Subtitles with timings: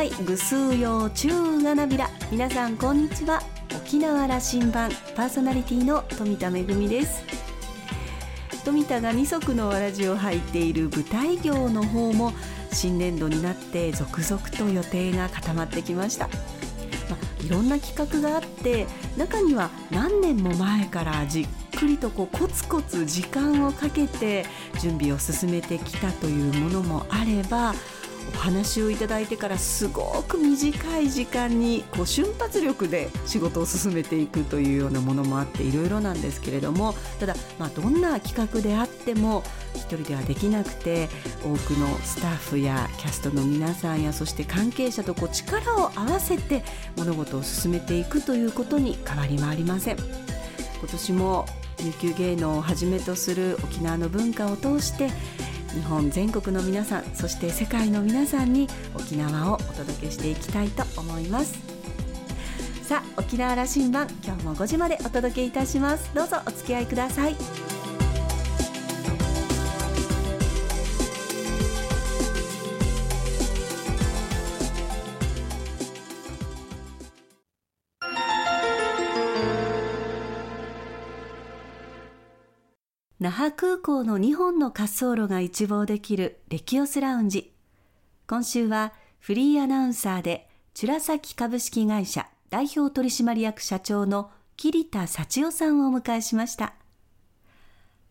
[0.00, 3.42] はいぐすうようちゅうがなびら皆さんこんにちは
[3.76, 7.22] 沖縄羅針盤パーソナリティの富田恵です
[8.64, 12.32] 富田が二足のわらじを履いている舞台業の方も
[12.72, 16.28] 新年度になって続々と予定が固まってきました、
[17.10, 18.86] まあ、いろんな企画があって
[19.18, 24.46] 中には何年も前からじっくりとこうコツコツ時間をかけて
[24.80, 27.74] 準備を進めてきたというものもあれば
[28.34, 39.42] お話をいただいてからすごく短い時間にこう瞬発力で仕事を進めていくというようなものもあっていろいろなんですけれどもただ、まあ、どんな企画であっても
[39.74, 41.08] 一人ではできなくて
[41.42, 46.62] 多くのスタッフやキャストの皆さんやそして関係者とこう力を合わせて
[46.96, 49.96] 物事を進めていくということに変わりはありません。
[50.80, 51.46] 今年も
[51.84, 55.10] 琉球芸能をはじめとする沖縄の文化を通して
[55.74, 61.58] 日本全国の皆さんそして世界の皆さんに沖縄をお届けしていきたいと思います。
[62.82, 66.12] さあ沖縄羅針盤今日も5時までお届けいたします。
[66.14, 67.79] どうぞお付き合いください。
[83.20, 87.52] 那覇空港の2本の滑走路が一望できるレキオスラウンジ。
[88.26, 96.72] 今週はフリーアナウンサーで、チュラサキ株式会社代表取締役社長の桐田幸代さんをお迎えしました。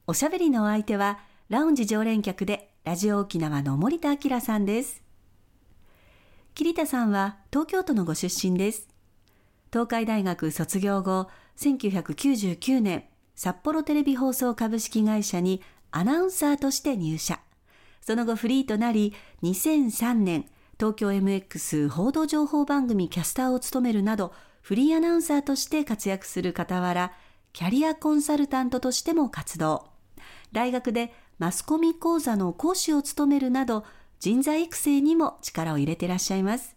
[0.06, 1.18] おしゃべりのお相手は、
[1.50, 5.02] ラウンジ常連客でラジオ沖縄の森田明さんです。
[6.54, 8.88] 桐田さんは東京都のご出身です。
[9.74, 13.06] 東海大学卒業後、1999年、
[13.40, 17.40] 札幌テレビ放送株式会社にアナウンサーとして入社。
[18.02, 20.46] その後フリーとなり、2003年、
[20.78, 27.14] 東京 MX 報道情報番組キャスターを務めるなど、フリーアナウンサーとして活躍する傍ら、
[27.54, 29.88] キャリアコンサルタントとしても活動。
[30.52, 33.86] 大学でマスコミ講座の講師を務めるなど、
[34.20, 36.76] 人材育成にも力を入れていらっしゃいます。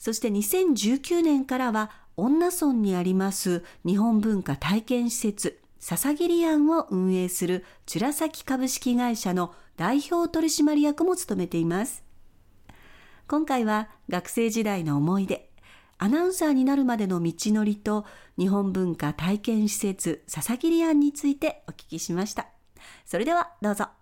[0.00, 12.04] そして2019年からは恩納村にあります日本文化体験施設笹桐庵を運営するチュラサキ株式会社の代表取締役も務めています。
[13.26, 15.50] 今回は学生時代の思い出、
[15.98, 18.04] アナウンサーになるまでの道のりと
[18.38, 22.46] 日本文化体験施設笹桐庵についてお聞きしました。
[23.04, 24.01] それではどうぞ。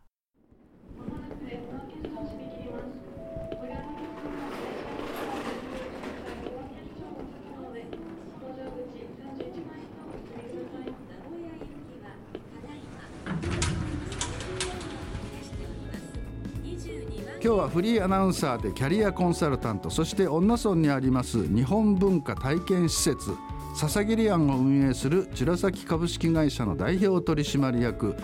[17.42, 23.30] 今日はフリーアナウンサーでキャリアコンサルタントそして恩納村にあります日本文化体験施設
[23.74, 28.14] 笹桐庵を運営する茅ヶ崎株式会社の代表取締役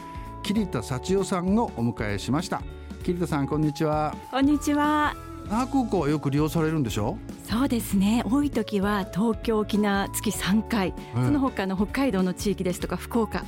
[0.43, 2.63] 桐田幸代さんをお迎えしました。
[3.05, 4.15] 桐田さんこんにちは。
[4.31, 5.17] こんにちは。
[5.49, 7.17] 那覇空港はよく利用されるんでしょ？
[7.49, 8.23] そうですね。
[8.31, 13.45] 多い時は東京沖縄月3回、うん、その他の北海道の地域ですとか福岡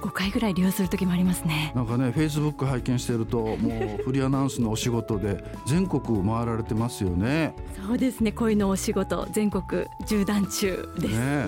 [0.00, 1.72] 5回ぐらい利用する時もありますね。
[1.74, 7.54] なんかねフェイスブック拝見してるともう フリーアナウンスのお仕事で全国回られてますよね。
[7.86, 8.32] そうですね。
[8.32, 11.46] 恋のお仕事全国縦断中です、ね、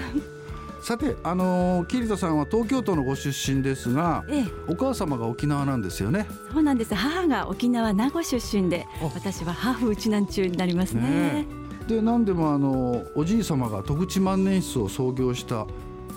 [0.82, 6.26] さてあの桐田さんは東京都のご出身ですが、ええ、お母様が沖縄なんですよね。
[6.53, 6.94] そうなんです。
[6.94, 11.03] 母が沖縄名護出身で私はハーフうちなん中になりますね。
[11.03, 11.47] ね
[11.88, 15.66] で何でもあのおじい様が戸口万年筆を創業した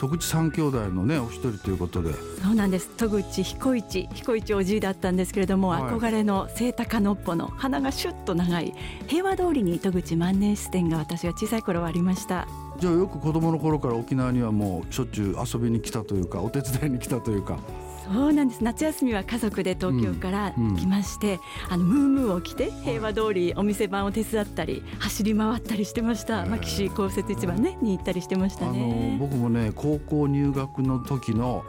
[0.02, 2.12] 戸口三兄弟のねお一人ということで。
[2.42, 2.90] そうなんです。
[2.98, 8.74] 戸口彦一彦一おじいだったんですけれども、はい、憧れの清高のっぽの鼻がシュッと長い
[9.06, 12.48] 平和通りに戸口万年筆店が私が小さい頃はありました。
[12.80, 17.60] じゃあよく子供の頃から沖縄にはもうしょっちゅう遊びに来たというかお手伝いに来たというか
[18.04, 18.64] そうなんです。
[18.64, 21.40] 夏休みは家族で東京から来まして、うんうん、
[21.74, 26.46] あのムームーを着て平和通りお店番を手伝ったり走り回ったりしてました。
[26.46, 29.18] 牧師公設市場ねに行ったりしてましたね。
[29.20, 31.64] 僕もね高校入学の時の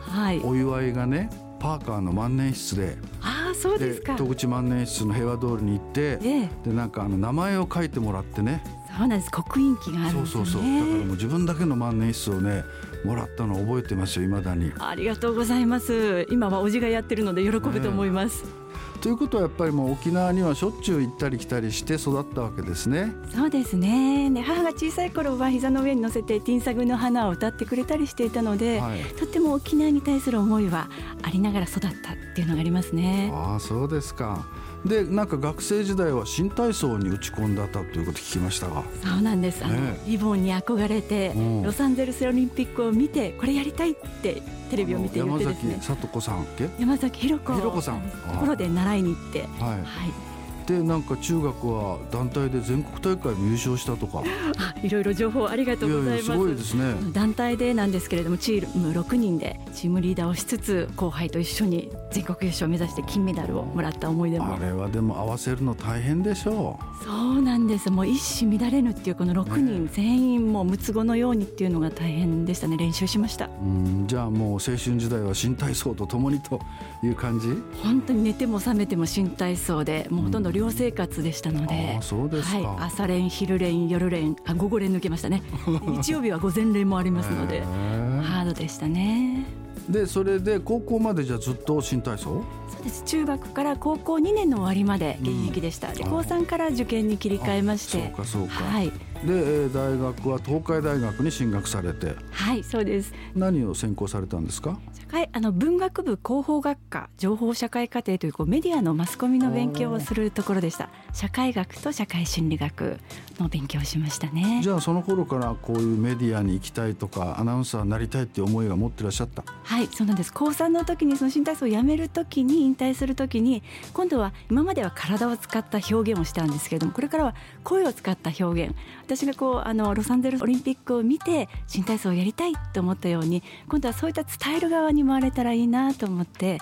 [0.44, 1.28] お祝いがね、はい、
[1.60, 4.16] パーカーの万年筆であそうですか。
[4.16, 8.64] 戸口万年筆の平和通りに行って、ええ、でなんかあの名前を書いてもらってね。
[8.96, 9.30] そうなんです。
[9.30, 10.62] 刻印機があるんですよ、ね、そうそうそう。
[10.62, 12.62] だからもう自分だけの万年筆をね
[13.04, 14.72] もらったのを覚えてますよ未だに。
[14.78, 16.26] ありがとうございます。
[16.30, 18.98] 今はおじがやってるので喜ぶと思います、え。
[18.98, 23.12] ー、ということはやっぱりもう沖縄にはしょっちゅう行ったり来たりして育ったわけですね。
[23.34, 24.30] そうですね。
[24.30, 30.88] で母が小さい頃は膝の上に乗せてティンサグの花を歌ってくれたりしていたので、はい、とっても沖縄に対する思いは
[31.22, 31.90] ありながら育ったっ
[32.34, 33.30] ていうのがありますね。
[33.34, 34.46] ああそうですか
[34.84, 38.82] でなんか学生時代は新体操に打ち込んだということ聞きましたが。
[39.04, 41.32] そうなんです、ね、リボンに憧れて、
[41.64, 45.80] ロサンゼルスオリンピックを見てこれやりたいってテレビを見て言ってですね。
[45.82, 46.46] 山崎さん
[46.78, 48.02] 山崎ひろ子さん。
[48.02, 49.40] ところで習いに行って。
[49.40, 50.31] はい、はい
[50.72, 54.22] でなんか中学は団体で全国大会も優勝したとか。
[54.82, 56.24] いろいろ情報ありがとうございます。
[56.24, 56.94] すごいですね。
[57.12, 64.54] 団体でなんですけれどもチーム6人でチームリーダーをしつつ後輩と一緒に全国優勝を目指して金メダルをもらった思い出も。
[64.54, 67.04] あれはでも合わせるの大変でしょう。
[67.04, 67.90] そうなんです。
[67.90, 72.76] もう一糸乱れぬっていうこの6人全員もう六つ子のようにっていうのが大変でしたね。
[72.76, 73.50] 練習しました。
[73.62, 76.60] うんじゃあもう青春時代は新体操とともにと
[77.02, 77.48] いう感じ？
[77.82, 85.42] 本当に寝ても覚めても新体操でもうほとんど寮生活でしたので、あそうですはい、朝練昼練夜練あ午後練抜けましたね。
[85.86, 89.44] 日曜日は午前練もありますのでハードでしたね。
[89.88, 92.44] でそれで高校までじゃずっと新体操？
[92.68, 93.02] そうです。
[93.04, 98.92] 中学から高校2年の終わりまで現役でした、うん、で高3から受験に切り替えましてそうかそうか、はい、
[99.24, 102.14] で大学は東海大学に進学されて。
[102.30, 103.12] はいそうです。
[103.34, 104.78] 何を専攻されたんですか？
[104.92, 110.88] 社会あの文学部広報学科情報社会課程というこうメディアのマスコミの勉強をするところでした。
[111.12, 112.98] 社会学と社会心理学
[113.38, 114.60] の勉強をしましたね。
[114.62, 119.44] じゃあその頃からこういうメディアに行きたいとかアナウンサーになりたいっていう思いが持ってらっしゃった？
[119.62, 120.32] はいそうなんです。
[120.32, 128.74] 高3の時にその新体操をやめる時に引退する時に今度は今までは体を使った表現をしたんですけれどもこれからは声を使った表現
[129.16, 136.58] 私がこうあのロサンゼルスオリンピックを見て新体操をやりたいと思ったように今度はそういった伝える側に回れたらいいなと思って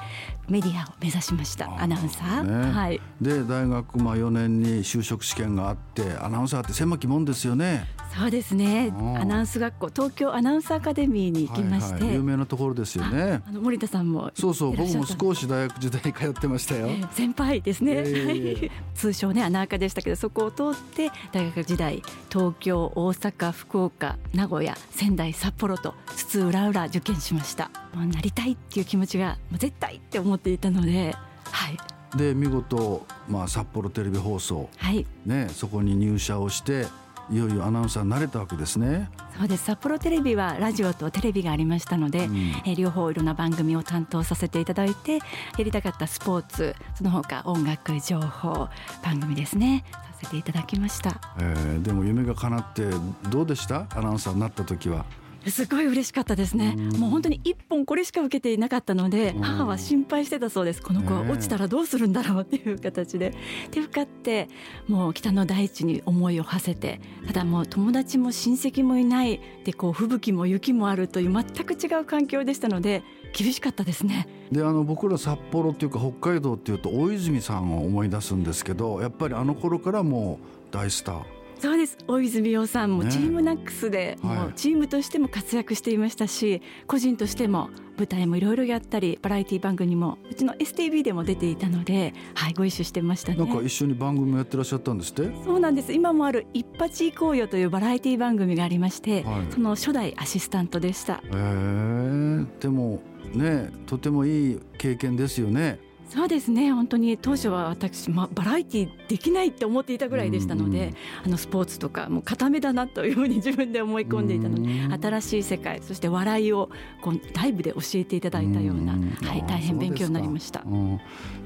[0.49, 1.70] メディアを目指しました。
[1.81, 7.87] アナウンサー、ね、はい、で大学まあ4年に就職試験があってアナウンサーって狭きもんですよね
[8.17, 8.93] そうですね。
[9.19, 13.43] アナウンス学校東京アナウンサーアカデミーに行きまして、はいはい、有名なところですよね。
[13.47, 14.77] あの森田さんもそうそう。
[14.77, 27.71] 僕も少し大学時代通ってましたよ、えー、先輩ですね、えー、通称ねアナーカでしたけどそこを通って大学時代東京大阪福岡名古屋仙台札幌と津々浦々受験しました。
[27.95, 31.15] もうなりたいっていう気持ちが絶対って思っていたので
[31.45, 31.77] はい。
[32.17, 35.06] で見事、まあ、札幌テレビ放送、はい。
[35.25, 36.87] ね、そこに入社をして
[37.31, 39.09] いよいよアナウンサーになれたわけですね。
[39.38, 39.65] そうです。
[39.65, 45.21] 札幌テレビはラジオとテレビがありましたので、うん、え両方いろんな番組を担当させていただいてや
[45.65, 48.69] りたかったスポーツその他音楽情報
[49.05, 49.85] 番組ですね。
[50.21, 52.91] させていただきました、えー、でも夢が叶って
[53.31, 53.87] どうでした？
[53.94, 55.06] アナウンサーになった時は
[55.47, 60.83] すごい嬉しかったですね、もう本当に一本これしか受けていなかったので、母は心配してたそうです。
[60.83, 63.35] この子は落ちたらどうするんだろうっていう形で。
[63.71, 64.49] で受かって
[64.89, 73.03] もう北の大地に思いを馳せてただもう友達も親戚もいないでこう吹雪も雪もあるという全く違う環境でしたので
[73.33, 74.29] 厳しかったですね。
[74.51, 81.99] であの僕ら札幌っていうか北海道っていうと大泉さんを思い出すんですけどやっぱりあの頃からもう大スターそうです。
[82.09, 87.69] 大泉洋さんもチームナックスで、もうチームとしても活躍していましたし、個人としても
[87.99, 93.39] 舞台もいろいろやったりバラエティ番組もうちの STV でも出ていたので、はい、ご一緒してましたね。
[93.39, 95.31] なんか一緒に番組もやってらっしゃったんですって？
[95.45, 95.93] そうなんです。
[95.93, 101.17] 今もある「一発行こうよ」というバラエティ番組がありまして、はい、その初代アシスタントでした。
[101.17, 102.45] へえ。
[102.59, 103.03] でも
[103.35, 105.79] ねとてもいい経験ですよね
[106.11, 106.73] そうですね。
[106.73, 110.93] 本当に当初は私、まあ、バラエティできないって思っていたぐらいでしたので、
[111.25, 114.69] あのスポーツとかもう固めだなというふうに 自分で思い込んでいたので、
[115.01, 116.69] 新しい世界そして笑いを
[117.01, 120.65] こうライブで教えていただいたような、はい、大変勉強になりました。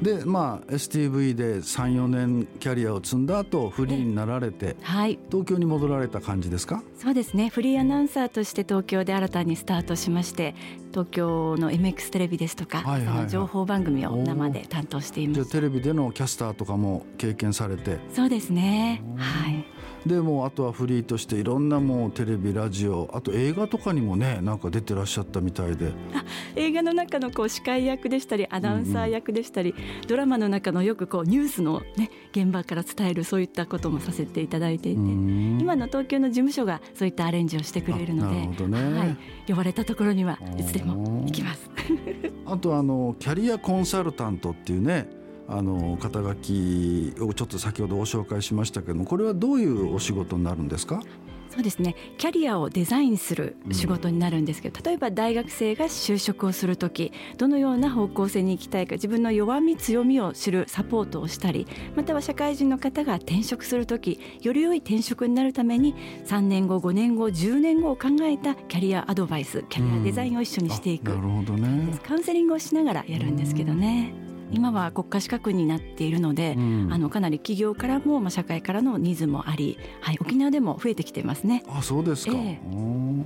[0.00, 6.83] でまあ STV で34年キャリアを積んだ後フリーになられて、はい、東京に戻られた感じですか？
[6.99, 7.50] そうですね。
[7.50, 10.55] フリーアナウンサーとして東京で新たにスタートしまして
[10.91, 15.43] 東京の MX テレビですとか、はいはいはい、その情報番組を生で担当しています。
[15.43, 17.99] じゃテレビでのキャスターとかも経験されて。
[18.15, 19.03] そうですね。
[19.17, 19.65] はい。
[20.07, 25.93] でもあとはフリーとしていろんなもうテレビラジオあと映画とかにもねなんか出てらっしゃったみたいで。
[26.57, 39.17] 映画の中のこう司会役でしたりアナウンサー役でしたり、うんうん、ドラマの中のよくこうニュースの、ね、現場から伝えるそういったこともさせていただいていて今の東京の事務所がそういったアレンジをしてくれるのでなるほどね、はい、
[39.49, 41.71] 呼ばれたところにはいつでも行きます。
[42.47, 45.09] あとあのキャリアコンサルタントっていうね
[45.49, 51.03] あの肩書きをちょっと先ほどご紹介しましたけどもこれはどういうお仕事になるんですか？
[51.51, 51.95] そうですね。
[52.19, 65.95] キャリアをデザインする仕事になるんですけど、例えば大学生が就職をする時どのような方向性に行きたいか自分の弱み強みを知るサポートをしたりまたは社会人の方が転職する時より良い転職になるために
[66.27, 71.97] 3年後5年後10年後を考えたキャリアアドバイスキャリアデザインを一緒にしていく、なるほどね。
[72.03, 74.24] カウンセリングをしながらやるんですけどね。
[74.51, 81.65] 今は国家資格になっているので、うん、あのかなり企業からも、まあ、社会からのニーズもあり、はい、沖縄でも増えてきてますね。
[81.69, 83.25] あそうですか、えー、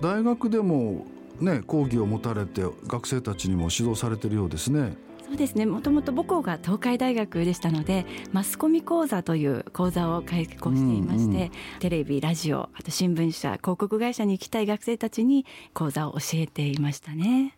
[0.00, 1.06] 大学でも、
[1.40, 4.96] ね、講義を持たれて学生たちにも指導されているようですね。
[5.30, 5.64] そうですね。
[5.64, 17.56] もともと母校が東海大学でしたのでマスコミ講座という講座を開講していまして、うんうん、テレビラジオあと新聞社広告会社に行きたい学生たちに講座を教えていましたね。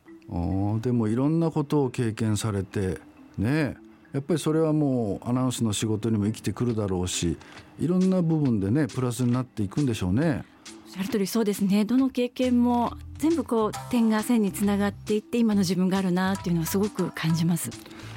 [0.81, 2.99] でもいろんなことを経験されて
[3.39, 3.77] ね
[4.13, 7.39] やっぱりそれはもうアナウンスの仕事にも生きてくるだろうし
[7.81, 10.45] いろんな部分でねプラスになっていくんでしょうね。
[10.87, 17.71] おっしゃる通りそうですねどの経験も全部こう点が線につながっていって今の自分があるなっていうのをすごく感じます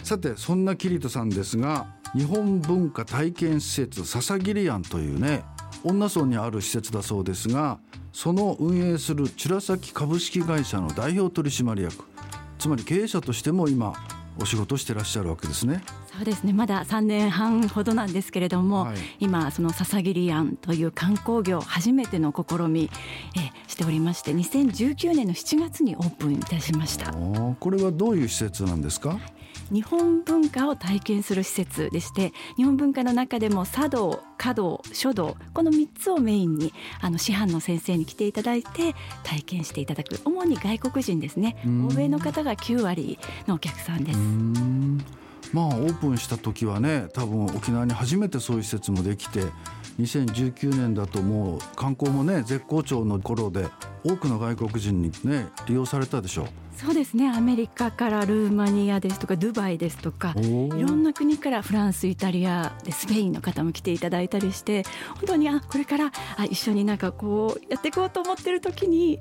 [0.03, 5.45] さてそんなキリトさんですが日本文化体験施設笹桐庵というね
[5.83, 7.79] 恩納村にある施設だそうですが
[8.11, 12.05] その運営する茅ヶ崎株式会社の代表取締役
[12.57, 13.93] つまり経営者としても今
[14.37, 15.81] お仕事してらっしゃるわけですね。
[16.13, 16.51] そうですね。
[16.51, 22.89] まだ3年半ほどなんですけれども、はい、今その笹桐庵という観光業初めての試み、
[23.37, 27.13] えしておりまして2019年の7月にオープンいたしました。
[27.13, 29.17] これはどういう施設なんですか？
[29.71, 43.17] 日本文化を体験する施設でして日本文化の中でも茶道華道書道この3つをメインにあの師範の先生に来ていただいて体験していただく主に外国人ですね欧米の方が9割
[43.47, 44.19] のお客さんです。
[45.53, 49.45] まあオープンした時はね多分沖縄に初めてそういう施設もできて
[49.99, 53.67] 2019年だともう観光もね絶好調の頃で
[54.03, 56.64] 多くの外国人にね利用されたでしょう。
[56.75, 57.31] そうですね。
[57.31, 64.83] アメリカからルーマニアですとかドバイですとかいろんな国からフランスイタリアでスペインの方も来ていただいたりして
[65.15, 69.19] 本当にあこれからあ一緒になんかこうやっていこうと思ってる時に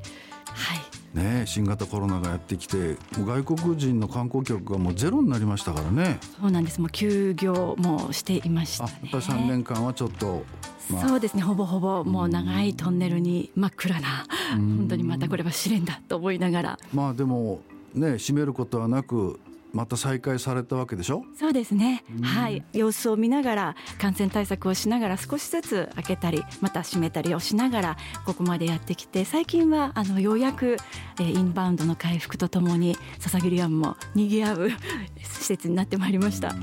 [0.55, 0.81] はい。
[1.17, 6.19] ね、新型コロナがやってきて外国人の観光客がもうゼロになりましたからね。
[6.41, 6.81] そうなんです。
[6.81, 10.45] もう休業もしていました、ね、やっぱり3年間はちょっと
[10.91, 11.43] まあ、そうですね。
[11.43, 16.79] ほぼほぼもう長いトンネルに真っ暗な本当にまたこれは試練だと思いながら。
[16.93, 17.61] まあでも
[17.95, 19.41] ね閉めることはなく
[19.75, 21.25] また再開されたわけでしょ？
[21.39, 22.65] そうですね、はい。
[22.73, 30.77] 様子を見ながら感染対策をしながら少しずつ開けたりまた閉めたりをしながらここまでやってきて最近はあのようやく、
[31.19, 34.71] えー、インバウンドの回復とともに笹切庵も賑わう
[35.19, 36.55] 施設になってまいりました。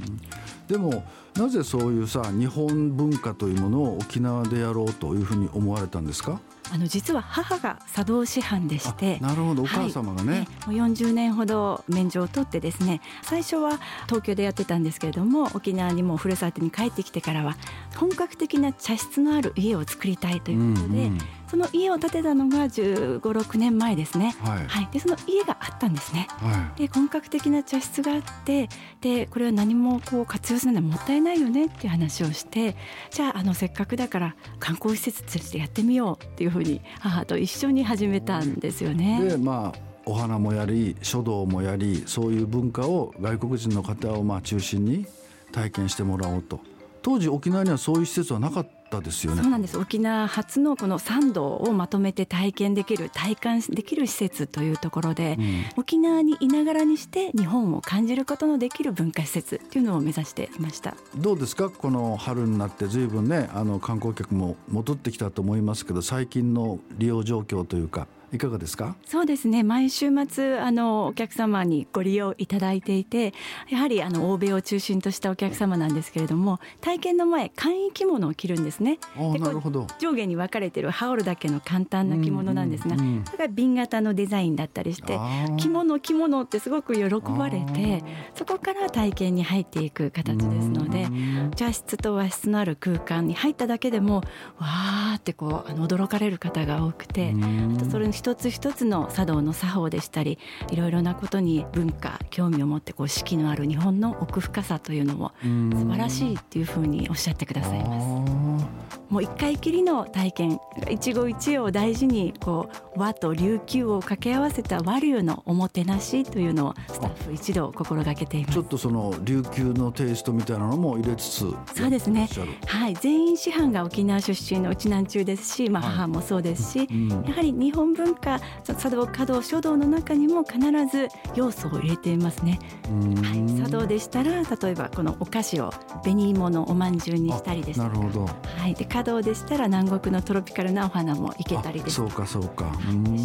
[0.68, 1.04] でも
[1.36, 6.40] なぜそういうさ日本文化というものを沖縄でやろうというふうに思われたんですか？
[6.74, 9.64] あの実は母が茶道師範でしてなるほど。
[9.64, 17.58] お母様がね、はい、もう40年ほど免状を取ってですね最初は東京でやってたんですけれども沖縄にもふるさとに帰ってきてからは
[17.98, 21.20] 本格的な茶室のある家を作りたいということで、うんうん
[21.52, 28.70] その家を建てたのが1 5 6年前ですね、はい、はい、でその家があったんですね、はい、で本格的な茶室があって
[29.02, 32.78] でこれは何もこう活用するのはもったいないよねっていう話をして
[33.10, 39.22] じゃああのせっかくだから観光施設としてやってみようっていうふうに母と一緒に始めたんですよね。
[39.22, 45.06] でまあお花もやり書道もやりそういう文化を外国人の方をまあ中心に
[45.52, 46.62] 体験してもらおうと。
[47.02, 49.42] 当時沖縄にはそういう施設はなかったったですよね。
[49.42, 49.78] そうなんです。
[49.78, 60.96] 沖縄初のこの参道をまとめて体験できる体感できる施設というところで、うん、沖縄にいながらにして日本を感じることのできる文化施設っていうのを目指していました。
[61.16, 61.70] どうですか？
[61.70, 68.08] この春になってずいぶんねあの観光客も戻ってきたと思いますけど最近の利用状況というか。
[68.34, 68.96] いかがですか？
[69.06, 69.64] そうですね。
[69.64, 73.34] 毎週末あのお客様にご利用いただいていて
[73.70, 79.00] やはりあの欧米を中心としたお客様なんですけれども体験の前簡易着物を着るんですね。
[79.18, 79.88] なるほど。
[80.00, 85.20] 上下に分かれている羽織るだけの簡単な着物なんですが、うんうんうん、それが瓶型のデザインだったりして
[85.58, 88.04] 着物着物ってすごく喜ばれて
[88.36, 91.08] そこから体験に入っていく形ですので
[91.56, 94.24] 茶室と和室のある空間に入っただけでも
[94.58, 97.34] わーってこうあの驚かれる方が多くて
[97.76, 100.38] あとそれに一つ一つの茶道の作法でしたり
[100.70, 108.92] いろいろなことに文化興味を持ってこう四季のある日本の奥深さというのも素晴らしいっていうふうにおっしゃってくださいます。
[109.10, 110.60] もう一回きりの体験
[110.90, 118.54] 一期一会を大事にこう和と琉球を掛け合わせた和流のおもてなしというのをスタッフ一同心がけています。
[118.54, 121.40] ちょっとその琉球のテイストみたいなのも入れつつ
[121.76, 122.30] そうですね。
[122.68, 122.94] はい。
[122.94, 130.60] 全員師範が沖縄出身のうちなん中ですし、まあ、母もそうですし、はいうん、やはり日本文化茶道華道書道の中にも必
[130.92, 135.72] ず要素を入れていますね、はい、茶道でしたら例えばこのお菓子を
[136.04, 137.90] 紅芋のおまんじゅうにしたりですとか。
[137.90, 141.96] なるほど、はい、で華道でしたら南国のトロピカルなお花もいけたりです。
[141.96, 142.72] そうかそうか。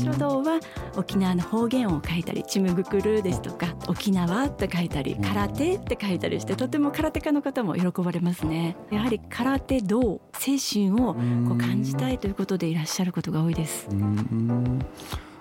[0.04, 0.60] 書道は
[0.96, 8.76] 沖縄の方言を書いたりちむぐくるですとか沖縄って書いたり空手って書いたりしてとても空手家の方も喜ばれますね。
[8.90, 13.88] やはり空手道精神をこう感じたいということでいらっしゃることが多いです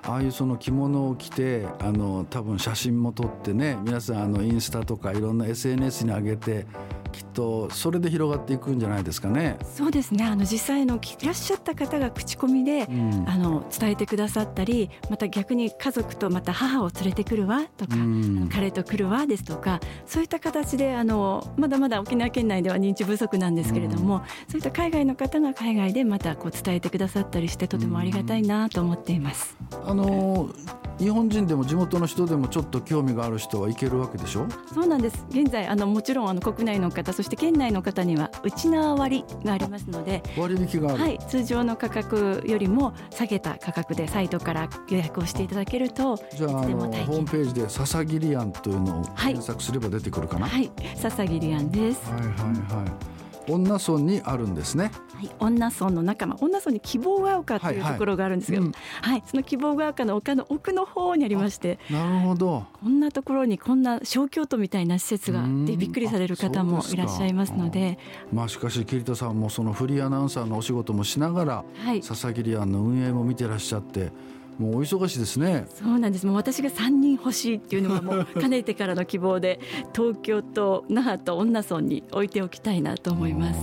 [0.03, 6.67] ああいうその着物を着てあの多分写真も撮ってね皆さんあのインスタとかいろんな SNS に上げて
[7.11, 9.57] 着とそれで広がっていくんじゃないですかね。
[9.75, 10.23] そうですね。
[10.25, 29.57] あの実際のいらっしゃった方が口コミで、うん、あの伝えてくださったりまた逆に家族とまた母を連れてくるわとか、うん、彼と来るわですとかそういった形であのまだまだ沖縄県内では認知不足なんですけれども、うん、そういった海外の方が海外でまたこう伝えてくださったりしてとてもありがたいなと思っています。
[29.83, 30.49] あの
[30.97, 34.47] 日本人でも地元の人でもちょっと興味がある人は行けるわけでしょ？
[34.73, 35.25] そうなんです。
[35.29, 50.47] 現在あのもちろんあの国内の方そして県内の方には内縄割がありますので割引がはい、通常の価格よりも下げた価格でサイトから予約をしていただけるとじゃああのホームページで「ささぎり庵」というのを検索すれば出てくるかな？
[50.47, 50.71] はい。
[50.95, 52.09] ささぎり庵です。
[52.09, 53.14] はいはいはい
[53.47, 54.91] 女村にあるんですね。
[55.13, 58.71] はい、女村の中、まあ、女村に希望が丘というところがあるんですけど、はい、
[59.01, 62.65] はいはい、その希望が丘の丘の奥の方にありましてなるほど。
[62.73, 67.97] こんなところにこんな小京都みたいな施設がでびっくりされる方もいらっしゃいますので。
[68.33, 74.11] まあしかし桐田さんもそのフリーアナウンサーのお仕事もしながら、はい、笹桐庵の運営も見てらっしゃって
[74.57, 75.65] もうお忙しいですね。
[75.69, 76.25] そうなんです。
[76.25, 79.59] もう私が三人欲しいっていうのがもう かねてからの希望で、
[79.93, 83.59] 東京と那覇と恩納村に置いておきたいなと思います。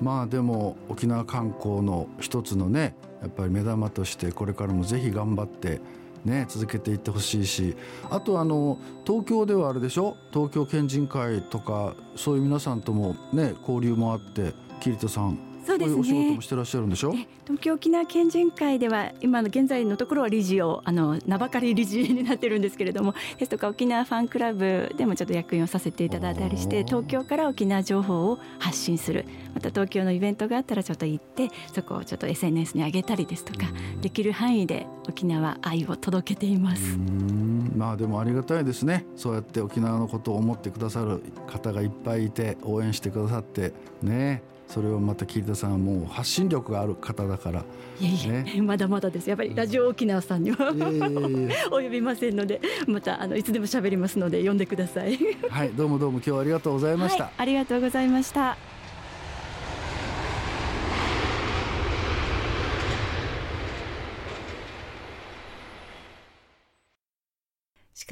[0.00, 5.80] まあでも沖縄観光の一つのね、やっぱり目玉としてこれからもぜひ頑張って。
[6.24, 7.74] ね、続けていってほしいし
[8.08, 10.14] あとあの東京ではあれでしょ？
[10.32, 16.00] 東京県人会とかそういう皆さんともね交流もあって桐田さんそうですね。
[16.00, 17.12] お仕事もしてらっしゃるんでしょ？
[17.12, 29.24] 東京沖縄県人会では今の現在のところは理事をあの名ばかり理事になってるんですけれども、ですとか沖縄ファンクラブでもちょっと役員をさせていただいたりして、東京から沖縄情報を発信する。
[29.54, 33.66] また東京のイベントがあったらちょっと行ってそこをちょっと SNS に上げたりですとか、
[34.00, 36.98] できる範囲で沖縄愛を届けています。
[37.76, 39.06] まあでもありがたいですね。
[39.16, 43.72] そうやって沖縄のことを思ってくださる方がいっぱいいて応援してくださって
[44.02, 44.42] ね。
[44.72, 47.62] それをまた桐田さんはもう発信力がある方だから。
[48.00, 49.28] いえいえ、ね、まだまだです。
[49.28, 50.72] やっぱりラジオ沖縄さんには
[51.70, 55.18] お呼びませんのでまたあのいつでも喋りますので呼んでください。
[55.50, 58.56] はいどうもどうも今日はありがとうございました、はい、ありがとうございました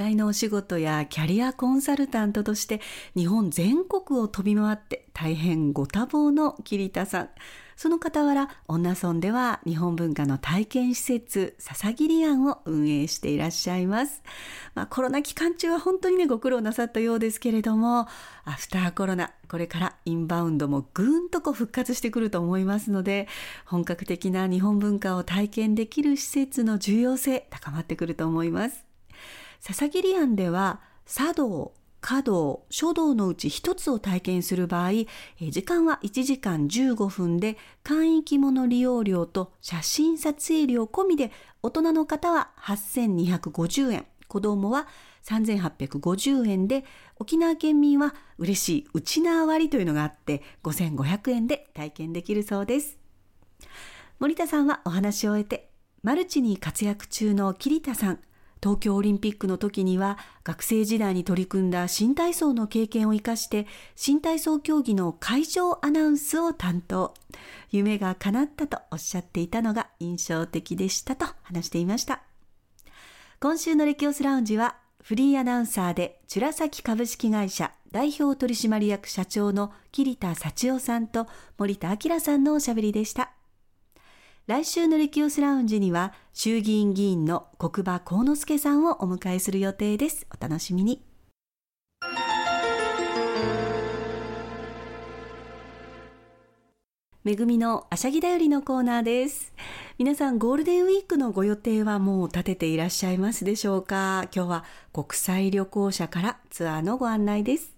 [0.01, 2.81] 会のお仕事やキャリアコンサルタントとして
[3.15, 7.29] 日本全国を飛び回って大変ご多忙の桐田さん。
[7.77, 14.23] その傍ら、女村では日本文化の体験施設、笹切庵を運営していらっしゃいます。
[14.75, 18.07] まあ、コロナ期間中は本当にね、ご苦労なさったようですけれども、
[18.45, 23.29] アフターコロナ、これからインバウンドもぐんとこう復活してくると思いますので、
[23.65, 28.90] 本格的な日本文化を体験できる施設の重要性、高まってくると思います。
[29.61, 34.91] 笹切庵では茶道、華道、書道のうち一つを体験する場合、
[35.51, 41.31] 時間は1時間15分で、簡易着物利用料と写真撮影料込みで、
[41.63, 44.89] 大人の方は8250円、子供は
[45.25, 46.85] 3850円で、
[47.19, 52.99] 沖縄県民は嬉しい内縄割というのがあって、5500円で体験できるそうです。
[54.21, 55.71] 森田さんはお話を終えて、
[56.03, 58.21] マルチに活躍中の桐田さん、
[58.63, 67.15] 東京オリンピックの時には学生時代に取り組んだ新体操の経験を生かして新体操競技の会場アナウンスを担当。
[67.71, 72.23] 夢が叶ったとおっしゃっていたのが印象的でしたと話していました。
[73.41, 83.33] 今週のレキオスラウンジはフリーアナウンサーでチュラサキ株式会社代表取締役社長の桐田幸男さんと森田明さんのおしゃべりでした。
[84.51, 90.27] 来週のレキオスラウンジには衆議院議員の国場幸之助さんをお迎えする予定です。
[90.29, 91.05] お楽しみに。
[97.23, 99.53] めぐみのあしゃぎだよりのコーナーです。
[99.99, 104.27] 皆さんゴールデンウィークのご予定はもう立てていらっしゃいますでしょうか？
[104.35, 107.73] 今日は国際旅行者からツアーのご案内です。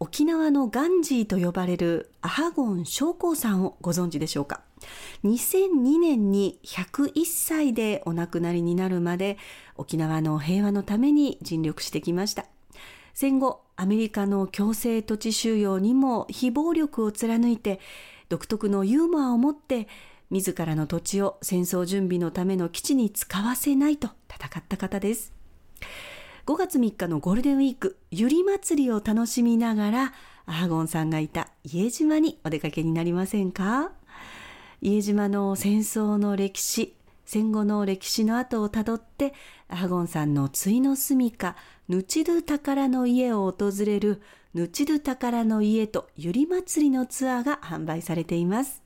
[0.00, 4.62] 沖縄のガンジーと呼ばれるアハゴン将校さんをご存知でしょうか？
[5.24, 9.38] 2002年に101歳でお亡くなりになるまで
[9.76, 12.46] 沖縄の平和のために尽力してきました。
[13.12, 17.80] 戦後アメリカの強制土地収容にも非暴力を貫いて
[18.28, 19.88] 独特のユーモアを持って
[20.30, 25.32] 自らの土地を戦争準備のための基地に使わせないと戦った方です。
[26.46, 30.12] 5月3日のゴールデンウィークゆり祭りを楽しみながら
[30.46, 33.92] アハゴンさんがいた家島にお出かけになりませんか？
[34.82, 39.34] 家島の戦争の歴史戦後の歴史の後をたどって
[39.68, 41.54] ハゴンさんの対の住処
[41.88, 44.22] ヌチドゥ宝の家を訪れる
[44.54, 48.82] ヌチドゥ宝の家とゆり祭りのツアーが販売されています。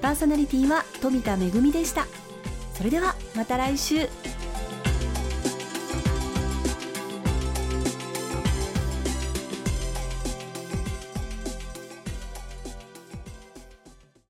[0.00, 2.06] パーソナリティは富田恵でした。
[2.74, 4.08] それではまた来週。